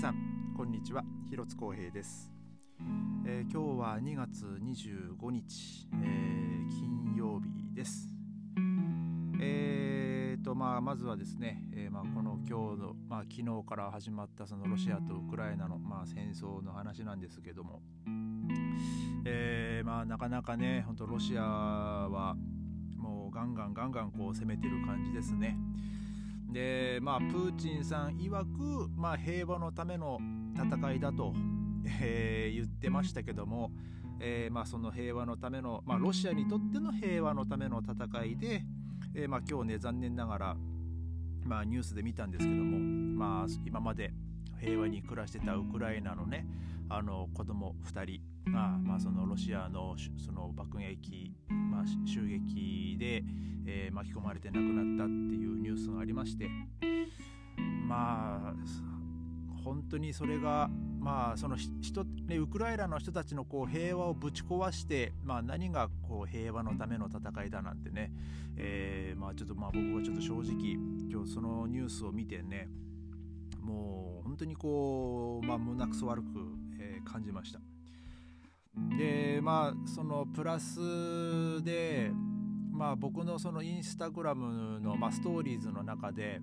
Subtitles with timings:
[0.00, 1.04] さんこんにちは。
[1.28, 2.32] 広津光平です、
[3.26, 8.08] えー、今日は2月25日、えー、金曜日です。
[9.38, 17.82] えーとまあ、まずはですね、えー、まあ、この今日の、まあ、昨日から始まったそのロシアとウクライナの、まあ、戦争の話なんですけども、
[19.26, 22.36] えー、まあ、なかなかね本当ロシアは
[22.96, 25.58] もうガンガンガンガンこう攻めてる感じですね。
[26.52, 30.18] でまあプーチンさん曰く、まあ、平和のための
[30.54, 31.32] 戦いだと、
[32.00, 33.70] えー、言ってましたけども、
[34.20, 38.62] えー、まあ、その平和のための、まあ、ロシアにとっての平和のための戦いで、
[39.14, 40.56] えー、まあ、今日ね残念ながら、
[41.44, 44.12] まあ、ニュースで見たんですけども、まあ、今まで
[44.60, 46.46] 平和に暮らしてたウクライナのね
[46.90, 53.22] あの子供2人が、まあ、そのロシアのその爆撃、まあ、襲撃で、
[53.72, 56.48] えー、巻き込まれて亡くなったっていうニュースがありまして
[57.86, 58.54] まあ
[59.64, 68.10] 本当にそれがまあその人、ね、ウクライナの人たちのこう平和をぶち壊して、まあ、何がこう平和のための戦いだなんてね、
[68.56, 70.76] えー、まあちょっとまあ僕はちょっと正直
[71.08, 72.68] 今日そのニュースを見てね
[73.60, 76.28] もう本当にこう、まあ、胸くそ悪く、
[76.80, 77.60] えー、感じました。
[78.96, 82.12] でまあそのプラスで
[82.80, 86.40] まあ僕のそのインスタグラムの、まあ、ストーリーズの中で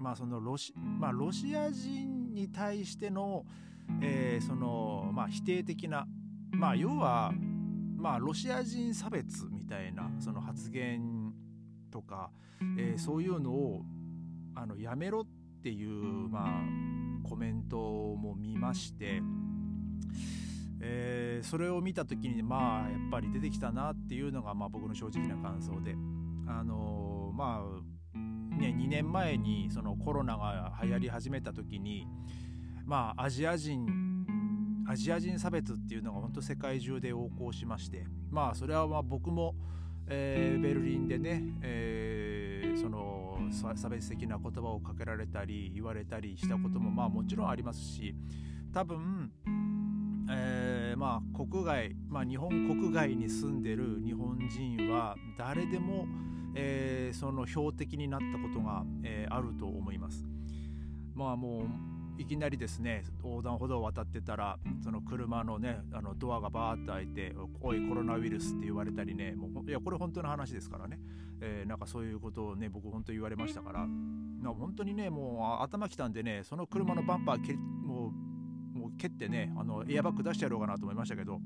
[0.00, 3.44] まあそのロシ,、まあ、ロシア人に対しての、
[4.02, 6.08] えー、そのまあ否定的な
[6.50, 7.32] まあ要は
[7.96, 11.32] まあロシア人差別みたいなその発言
[11.92, 12.32] とか、
[12.76, 13.82] えー、そういうのを
[14.56, 15.26] あのやめろっ
[15.62, 19.22] ていうまあコメントも見まして。
[20.80, 25.94] えー、それを見た時にまあやっぱり出てきたなっていうのがまあ僕の正直な感想で。
[26.50, 32.06] あのー、まあね2年前にそのコロナが流行り始めた時に
[32.84, 33.86] まあアジア人
[34.88, 39.54] アジア人差別っていうのが本当世界中で横行しましてまあそれはまあ僕も、
[40.08, 48.14] えー、ベルリンでね、えー、その差別的な言葉をかけられたり言われたりしたこともまあもちろんありますし
[48.72, 49.32] 多分
[50.30, 56.06] えー、まあ国外、まあ、日本国外に住んでる日本人は誰でも、
[56.54, 60.24] えー、その標的になったことが、えー、あると思います。
[61.14, 70.98] まあもういきなりですね横断歩道を渡ってたらその車のねあのドアがバーッと開いて「おいコロナウイルス」って言われたりねもういやこれ本当の話ですからね、
[71.40, 73.86] えー、なんかそういうことをね僕本当言われましたから
[74.52, 77.42] 本当にねもう頭きたんでねその車のバンパー
[78.98, 81.40] 蹴ってねあのエアバッグ出してやろうかなと思いましたけど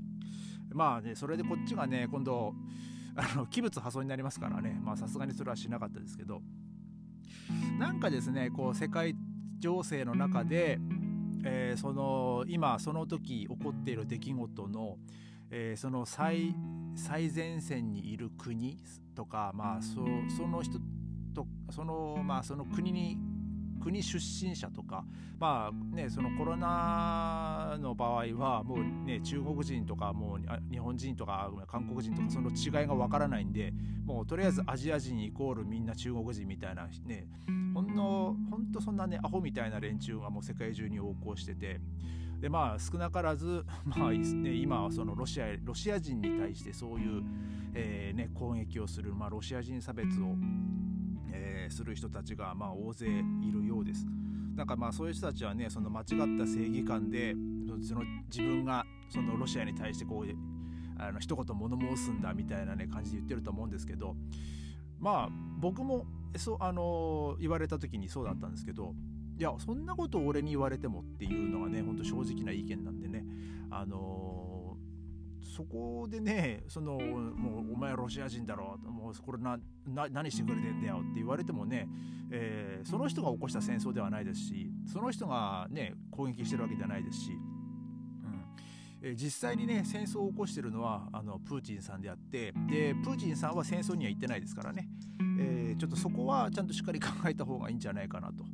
[0.72, 2.54] まあねそれでこっちがね今度
[3.16, 6.42] あの器物破損になりますからねまあさすがにそれはしなかったですけど
[7.78, 9.14] なんかですねこう世界
[9.58, 10.78] 情勢の中で、
[11.44, 14.96] えー、その今その時起こっている出来事の、
[15.50, 16.54] えー、その最
[16.96, 18.78] 最前線にいる国
[19.14, 20.04] とかまあそ
[20.36, 20.78] その人
[21.34, 23.18] とそのまあその国に
[23.84, 25.04] 国出身者とか
[25.38, 30.40] まあねそのコロナの場合はもうね中国人とかもう
[30.70, 33.74] 日本人とか韓国人とかその違いがわからないんで
[34.06, 37.26] もうとりあえずアジア人イコールみんな中国人みたいなね
[37.74, 41.80] ほんのほんとそんなねアホみたいな連中がもう世界中に横行してて。
[42.40, 47.22] でまあ少なからず、 まあね、今はそのロシアロシア人に対してそういう、
[47.72, 50.36] えーね、攻撃をする、まあ、ロシア人差別を
[51.64, 54.06] えー、する人たちがまあ大勢いるようです。
[54.54, 56.06] なんかまあそういう人たちはねその間違っ
[56.38, 57.34] た正義感で
[57.82, 64.14] その自分がそのロシアに対してこうあの一言物申すんだみたいなね感じで言ってると思うんですけど
[65.00, 68.94] まあ僕もそうあの言われた時にそうだったんですけど
[69.36, 73.24] いやそんなことを俺に言われてもっていうのがねほんと正直な意見なんでね
[73.70, 74.33] あの
[75.54, 79.56] そこでねそのもうお前ロシア人だろもうこれな
[79.86, 81.88] 何してくれてんだよって言われてもね、
[82.32, 94.88] えー、その人が起こした戦争ではないですしその人がね攻撃してるわけじゃないですし、うんえー、実際にね戦争を起こしてるのはあのプーチンさんであってでプーチンさんは戦争には行ってないですからね、
[95.38, 98.44] えー、ちょっとそこはちゃんとしっかり考えた方がいいんじゃないかなと。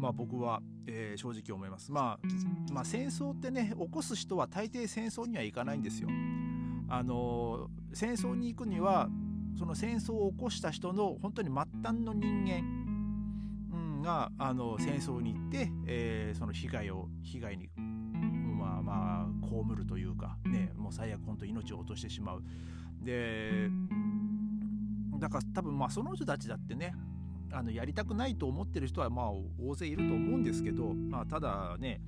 [0.00, 6.08] まあ、僕は、えー、正直思います、まあ、まあ戦争ってね起こす人は大抵戦争には行かないんですよ。
[6.90, 9.08] あの戦争に行くには
[9.58, 12.80] その戦争を起こした人の本当に末端の人間、
[14.00, 22.42] があの戦争に行って、えー、その被害を被害にまあまあ被るというかねもう最悪本当命を落としてしまう。
[23.02, 23.70] で
[25.18, 26.92] だから多分まあその人たちだってね
[27.52, 29.30] あのやりたくないと思ってる人はまあ
[29.60, 32.00] 大勢いると思うんですけど、まあ、ただね、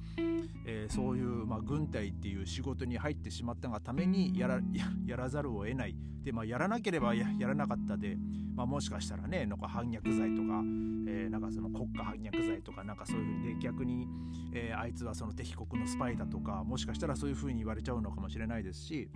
[0.66, 4.60] えー、そういう、まあ、軍隊っていう仕事に入ってしまったがためにやら
[5.06, 5.96] やらざるを得ない。
[6.22, 8.16] で、まあ、やらなければやらなかったで、
[8.54, 10.62] まあ、もしかしたらねなんか反逆罪とか、
[11.08, 14.06] えー、なんかその国家反逆罪とかなんかそういうふうにで逆に、
[14.52, 19.10] えー、あいつはその敵国のスパイだとかもしかしたらそういうふうに言われちゃうのかもしれないですし、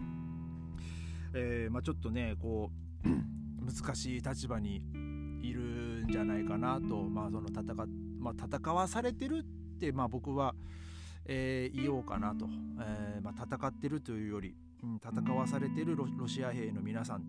[1.32, 2.72] えーまあ、ちょっとねこ
[3.04, 3.08] う
[3.64, 4.82] 難しい立場に
[5.42, 7.74] いるんじゃないかなと、まあその戦
[8.20, 10.54] まあ、戦わされてるって、まあ、僕は、
[11.26, 12.46] えー、言おうかなと、
[12.80, 17.24] えーまあ、戦ってるというより、うん、戦わされてるロシア兵の皆さん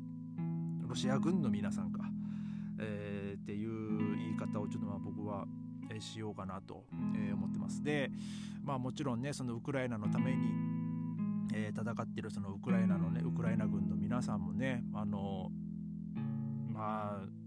[0.88, 2.00] ロシア軍の皆さんか、
[2.80, 5.46] えー、っていう言い方をちょっとまあ僕は
[6.00, 6.86] しようかなと、
[7.16, 7.84] え、思ってます。
[7.84, 8.12] で、
[8.64, 10.52] まあ、もちろんねそのウクライナのために、
[11.54, 15.50] えー、戦ってるそのウクライナのねウクライナ軍の皆さんもねあの
[16.70, 17.47] まあ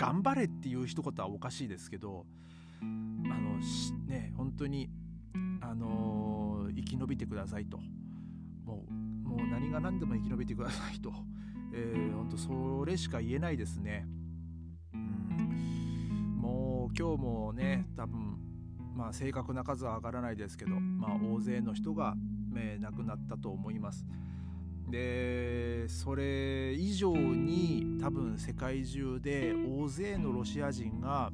[0.00, 2.24] 頑張れっていう一言はおかしいですけど
[2.80, 3.58] あの
[4.06, 4.88] ね本当に
[5.60, 7.76] あのー、生き延びてくださいと
[8.64, 8.92] もう
[9.28, 11.12] もう何が何でも生き延びてくださいと、
[11.72, 14.08] えー、本当それしか言えないですね。
[14.92, 18.38] うん、もう今日もね多分
[18.96, 22.16] まあ正確な数は上がらないですけど、まあ、大勢の人が、
[22.56, 24.04] えー、亡くなったと思います。
[24.90, 31.30] でそれ以上に多分世界中で大勢のロシア人が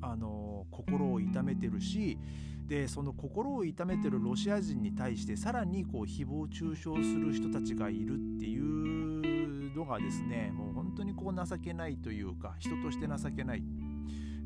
[0.00, 2.18] あの心を痛めてるし
[2.66, 13.62] でその心を痛めてるロシア人に対してさらにこう誹謗中傷する人たちがいるっていうのがですねもう本当にこう情けないというか人として情けない、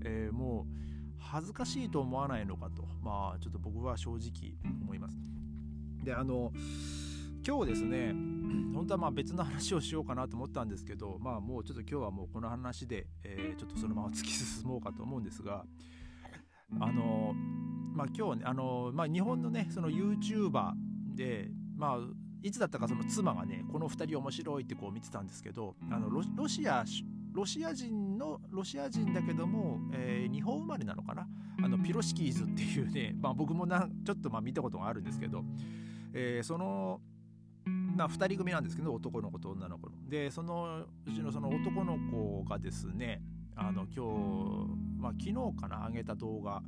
[0.05, 0.75] えー、もう
[1.19, 5.19] 恥ずかしいと思わないのかとまあちょっと僕は正直思います。
[6.03, 6.53] であの
[7.47, 8.15] 今日ですね
[8.75, 15.65] 本当はまあ別の話をしようかなと思ったんですけどまあもうちょっと今日はもうこの話で、えー、ちょっとそのまま突き進もうかと思うんですが
[16.81, 17.35] あの
[17.95, 20.73] まあ今日ねあの、まあ、日本のねその YouTuber
[21.15, 21.99] でまあ
[22.43, 26.85] いつだったかその妻がねこの2人面白いってこう見てたんですけどあのロシア
[27.33, 31.27] ロシア人のロシア人だけども、えー、日本生まれなのかな？
[31.63, 35.45] あのピロシキーズっていうね、まあ、僕もなちょっとまあ見たことがあるんですけど、
[36.13, 37.01] えー、その
[38.01, 39.93] まあ、2人組なんですけど男の子と女の子の。
[40.09, 43.21] でそのうちのその男の子がですね
[43.55, 44.67] あの今
[44.97, 46.63] 日、まあ、昨日かな上げた動画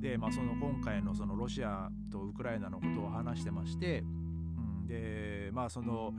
[0.00, 6.12] で、まあ、その今回のそのロシアとウクライナのことを話してまして、うん、でまあその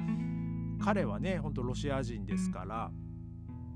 [0.83, 2.91] 彼はね本当ロシア人ですから、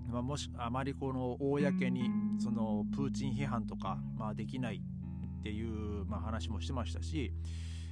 [0.09, 2.09] まあ、もしあまりこの公に
[2.39, 4.81] そのプーチン批判とか、まあ、できない
[5.39, 7.31] っていう、まあ、話もしてましたし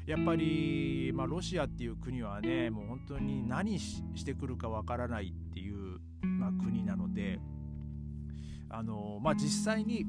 [0.06, 7.40] やっぱり、まあ、ロシアっていう国はねもう本当に何してくるかわからないっていう、まあ、国なので
[8.70, 10.06] あの、まあ、実際に、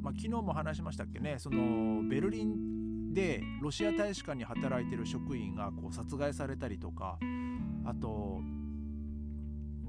[0.00, 7.18] まあ、昨日も話しましたっけねそのベルリンでロシア大使館に働いてる職員がこう殺害されたりとか
[7.84, 8.40] あと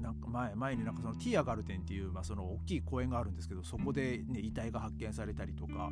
[0.02, 5.90] なんか前前になんかそのティアガルテンっていう、まあ、その大きい公園があるんですけどそこで、ね、遺体が発見されたりとか、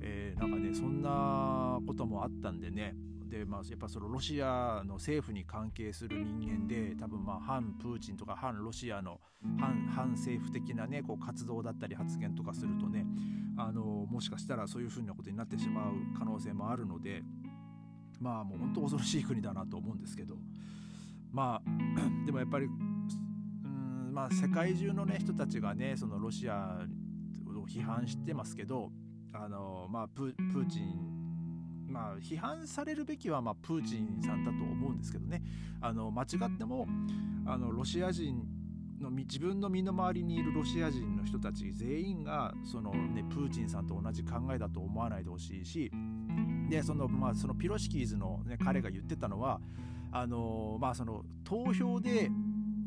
[0.00, 2.94] えー、なんかねそんなこともあったんでね。
[3.26, 9.20] でまあ、やっぱそのロシアの政府に関係する人間で多分まあ反プーチンとか反ロシアの
[9.58, 13.04] 反反政府的なねこう活動だったり発言とかするとね
[13.58, 17.24] あのもしかしたらそういうふうなことになってしまう可能性もあるので
[18.20, 20.36] まあもう本当恐ろしい国だなと思うんですけど。
[21.36, 21.70] まあ
[22.24, 22.66] でもやっぱり
[24.16, 26.78] まあ、世界中の、ね、人たちがねそのロシア
[27.54, 28.90] を批判してますけど
[29.34, 35.42] あの、まあ、プーチン、まあ、批判されるべきは、まあ、プーチンさんだと思うんですけどね。
[35.82, 36.86] あの間違っても
[37.44, 38.42] あのロシア人
[38.98, 45.92] の自分の身の回りにいるロシア人の人たち全員がその、ね、プーチンさんと同じ考えだと思わないでほしいし
[46.70, 49.60] でその,、まあ、そのピロシキーズの、ね、彼が言ってたのは
[50.10, 52.30] あの、まあ、その投票で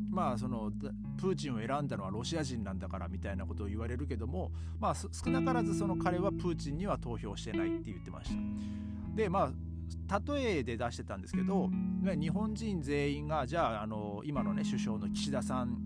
[0.10, 0.72] まあその
[1.18, 8.36] プーチンを選んだのはロシア人なんだからみたいなことを言われるけども、まあ、少なからずその彼はプーチンには投票してないって言ってました。
[9.16, 9.52] でまあ
[10.20, 11.70] 例えで出してたんですけど
[12.04, 15.78] 日本人全員がじゃああの今のね首相の岸田さん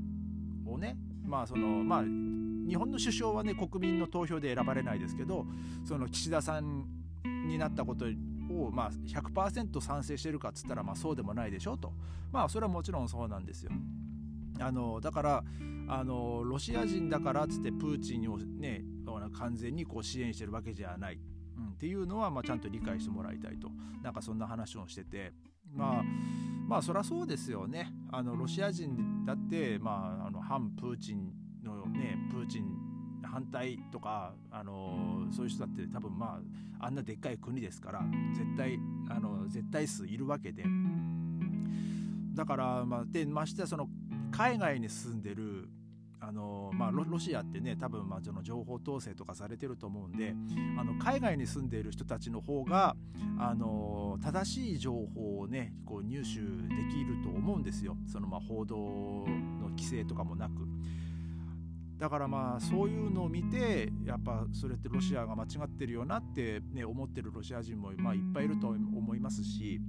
[0.66, 5.46] をねまあそのまあ日本の首相はね国民の投票で選ばれないですけど
[5.86, 6.86] その岸田さん
[7.48, 11.94] になったことを、まあ、100%賛成してるかっつったら、まあ、そうでもないでしょと
[12.32, 13.72] まあそれはもちろんそうなんですよ。
[14.60, 15.44] あのだから
[15.88, 18.84] あのロシア人だからっつってプーチンをね
[19.34, 21.20] 完全にこう支援してるわけじゃない、
[21.58, 23.70] うん、っていうのは、まあ、ちゃんと理解してもらいたいと。
[24.02, 25.34] なんかそんな話をしてて。
[25.74, 26.04] まあ
[26.68, 27.92] まあそりゃそうですよね。
[28.12, 31.34] あのロシア人だって、まあ、あの反プーチン
[31.64, 32.66] のねプーチン
[33.24, 36.40] 反対とか、あのそういう人だって多分ま
[36.80, 38.04] ああんなでっかい国ですから
[38.36, 38.80] 絶対
[39.10, 40.64] あの絶対数いるわけで。
[42.34, 43.88] だからまあでましてやその
[44.34, 45.70] 海外に住んでる
[46.26, 50.34] あのまあ、ロシアってね多分まあその情報統制とかされてると思うんで
[50.80, 52.96] あの海外に住んでいる人たちの方が
[53.38, 60.54] あの正しい情報をねこう入手できると思うんですよそのまあ報道の規制とかもなく。
[61.98, 69.80] だからまあそういうのを見てやっぱそれってロシアが間違ってるよなって、ね、思ってるロシア人もまあいっぱいいると思いますし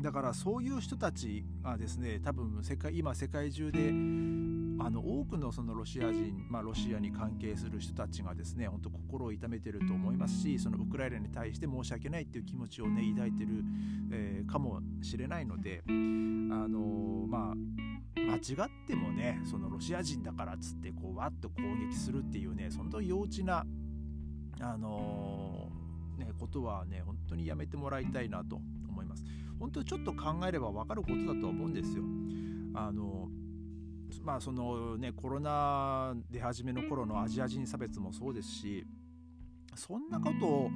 [0.00, 3.90] だからそういう人たちがですね多分世界今世界中で
[4.82, 13.50] あの多くのそのロシア人、まあ、ロシアに関係する人たちがですね本当心を痛めてると思いますしそのウクライナに対して申し訳ないっていう気持ちをね抱いてる、
[14.10, 17.54] えー、かもしれないのであのまあ
[18.16, 23.66] 間違ってもねそのロシア人だからっつってこうわっと攻撃するっていうねその幼稚な
[24.62, 25.79] あのー、
[26.20, 29.24] ねことはね本当にやめてもらいたいなと思います。
[29.58, 32.04] 本当ちょっと考えれば分かることだとは思うんですよ。
[32.74, 33.28] あの
[34.22, 38.86] まあそのねコロナ出始めの頃のアジア人差別もそうですし
[39.74, 40.70] そんなことを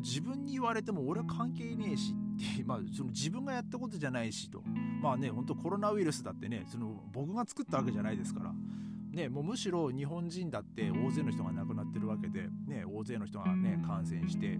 [0.00, 4.62] 自分に言われても俺は関係ねえしってまあその自分がやったことじゃないしと。
[5.02, 8.54] まあね本当コロナウイルスだってねその僕が作ったわけじゃないですから。
[9.10, 12.27] ね、もうむしろ日本人だって大勢の人が亡くなってるわけ、
[12.98, 14.58] 大勢の人が、ね、感染して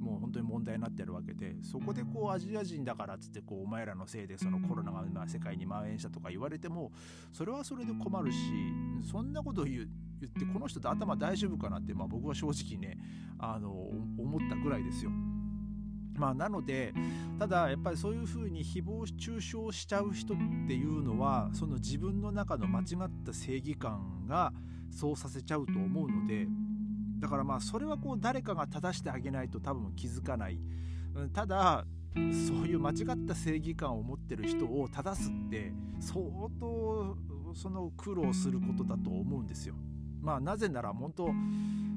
[0.00, 6.92] もう本当に問題になってるわけでそこでこうアジア人だからっつってこうお前らのせいでそのコロナがま世界に蔓延したとか言われても
[7.32, 8.38] それはそれで困るし
[9.10, 9.88] そんなこと言う
[10.20, 12.98] 言ってこの人って頭大丈夫かなって、まあ、僕は正直ね
[13.38, 15.10] あの思ったぐらいですよ。
[16.14, 16.94] まあ、なので
[17.38, 24.54] ただやっぱりそういうふうに誹謗中傷しちゃう人っていうのはその自分の中の間違った正義感が
[24.90, 26.48] そうさせちゃうと思うので
[27.18, 30.58] だからまあそれはこう誰かが正してあげないと多分気づかない
[31.32, 32.22] ただそう
[32.66, 36.20] いう間違った正義感を持ってる人を正すって相
[36.58, 37.16] 当
[37.54, 39.74] その苦労することだと思うんですよ。
[40.20, 41.30] まあなぜなら本当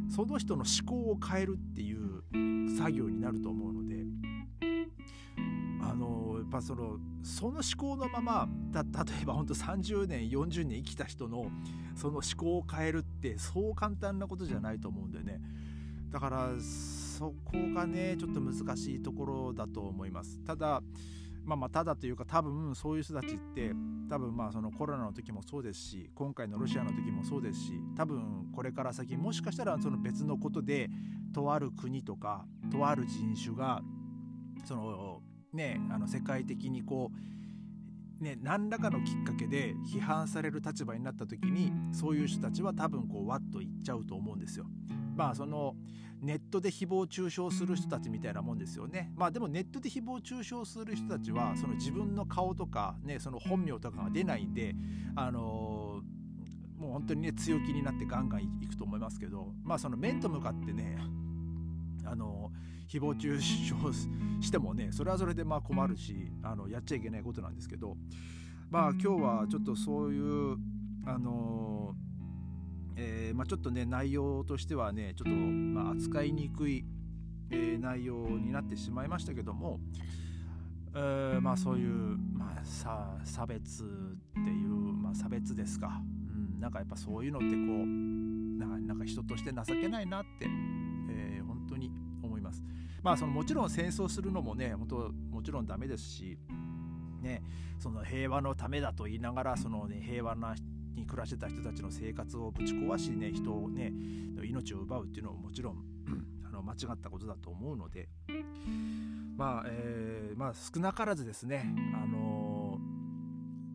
[0.10, 3.89] その人の思考を変えるっていう作業になると思うので
[6.50, 8.82] ぱそのその思考のまま例
[9.22, 11.52] えば本当30年40年生きた人の
[11.96, 15.42] その思考を変えるってそう簡単なことじゃないと思うんでね。
[16.12, 20.40] だからそこがねちょっと難しいところだと思います。
[20.40, 20.82] ただ
[21.46, 23.74] まあまあただというか多分そういう人たちって
[24.10, 30.90] 多分まあそのコロナの時もそうですし今回のロシアの時もそうですし多分これから先もしかしたらその別のことで
[31.34, 33.82] とある国とかとある人種が
[34.66, 35.19] その
[35.54, 37.30] ねあの世界的にこう
[38.20, 44.66] ね、何らかのきっかけで批判される立場になった時にそういう人たちは多分こうわっと言っちゃうと思うんですよ。
[45.16, 45.76] まあその
[46.22, 49.14] ネットで誹謗中傷する人たちみたいなもんですよね。
[49.16, 54.76] まあでもネットで誹謗中傷する人たちはその自分の顔とかねその本名とかが出ないんで
[55.16, 60.98] あのー、もう本当にね強気になってガンガンいくと思いますけどまあその面と向かってね
[62.04, 63.76] あのー誹謗中傷
[64.42, 67.96] してもねそれはそれでまあ困るしあのやっちゃいけないことなんですけど
[68.72, 70.58] まあ今日はちょっとそういう
[71.06, 71.96] あの
[73.02, 76.84] えー、まあ、ちょっとね内容としてはねちょっと、まあ、扱いにくい、
[77.50, 79.80] えー、内容になってしまいましたけども、
[80.94, 83.86] えー、まあそういう、まあ、さ差別っ
[84.34, 86.02] ていう、まあ、差別ですか、
[86.56, 88.20] うん、なんかやっぱそういうのってこう
[88.60, 90.48] なんか人として情けないなって、
[93.02, 96.38] まあそのもちろん戦争するのもね本当もちろんダメですし、
[97.22, 97.42] ね、
[97.80, 100.56] その平和のためだと言いながらその、ね、平和な
[100.96, 103.94] に暮らしてた人たちの生活をぶち壊しね人をね
[104.44, 105.84] 命を奪うっていうのももちろん
[106.46, 108.10] あの間違ったことだと思うので
[109.38, 112.78] まあ、えー、まあ少なからずですねあの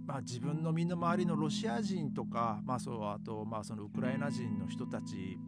[0.05, 5.39] ー、まあ、自分の身の回りのロシア人とか、まあ、そうあと、まあ、そのウクライナ人の人たち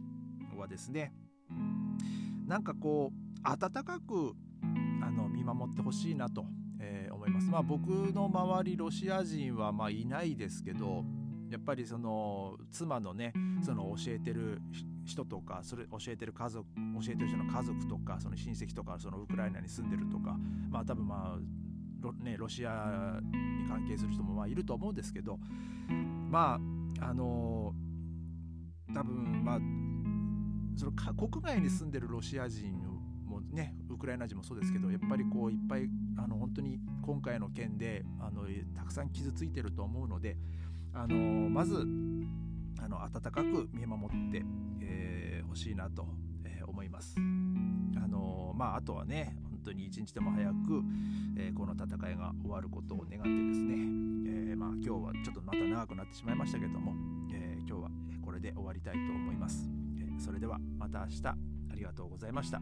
[0.57, 1.13] はですね
[2.47, 4.35] なんかこう温かく
[5.01, 6.45] あの見守ってほしいなと、
[6.81, 7.49] えー、思います。
[7.49, 11.05] まあ、僕の周りロシア人はまいないですけど
[11.49, 14.61] やっぱりその妻のねその教えてる
[15.05, 20.35] 人とかそれ教えてる家族教えてる人の家族とかその親戚とかそのウクライナに住んでるとか
[20.69, 21.39] まあ多分まあ
[22.01, 25.39] ロ,、ね、ロシアに関係する人もまあいると思うんですけど
[26.29, 26.59] ま
[26.99, 27.73] ああの
[28.93, 29.59] 多分まあ
[30.77, 32.86] その国外に住んでるロシア人
[33.51, 38.43] ねウクライナ人もそうですけどやっぱりこういっぱいあの本当に今回の件であの
[38.75, 40.37] たくさん傷ついてると思うので
[40.93, 41.15] あの
[41.49, 41.85] まず
[42.79, 44.45] ああの温かく見守ってほ、
[44.81, 46.07] えー、しいなと、
[46.45, 47.15] えー、思います。
[47.17, 50.81] あのまあ、あとはね本当に一日でも早く、
[51.37, 53.75] えー、この戦いが終わることを願ってですね、
[54.51, 56.93] えまあ、今日はちょっとまた長くなってしまいましたけども、
[57.33, 57.89] え今日は
[58.23, 59.69] これで終わりたいと思います。
[59.99, 61.35] えそれではまた明日あ
[61.75, 62.61] りがとうございました。